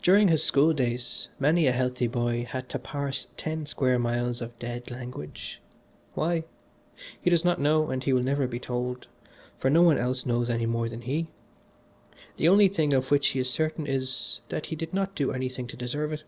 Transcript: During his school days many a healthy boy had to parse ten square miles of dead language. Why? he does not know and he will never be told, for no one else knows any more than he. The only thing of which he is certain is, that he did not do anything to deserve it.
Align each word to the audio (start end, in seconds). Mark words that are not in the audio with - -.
During 0.00 0.28
his 0.28 0.42
school 0.42 0.72
days 0.72 1.28
many 1.38 1.66
a 1.66 1.72
healthy 1.72 2.06
boy 2.06 2.46
had 2.48 2.70
to 2.70 2.78
parse 2.78 3.26
ten 3.36 3.66
square 3.66 3.98
miles 3.98 4.40
of 4.40 4.58
dead 4.58 4.90
language. 4.90 5.60
Why? 6.14 6.44
he 7.20 7.28
does 7.28 7.44
not 7.44 7.60
know 7.60 7.90
and 7.90 8.02
he 8.02 8.14
will 8.14 8.22
never 8.22 8.46
be 8.46 8.58
told, 8.58 9.06
for 9.58 9.68
no 9.68 9.82
one 9.82 9.98
else 9.98 10.24
knows 10.24 10.48
any 10.48 10.64
more 10.64 10.88
than 10.88 11.02
he. 11.02 11.26
The 12.38 12.48
only 12.48 12.68
thing 12.68 12.94
of 12.94 13.10
which 13.10 13.28
he 13.28 13.38
is 13.40 13.50
certain 13.50 13.86
is, 13.86 14.40
that 14.48 14.64
he 14.64 14.76
did 14.76 14.94
not 14.94 15.14
do 15.14 15.30
anything 15.30 15.66
to 15.66 15.76
deserve 15.76 16.14
it. 16.14 16.24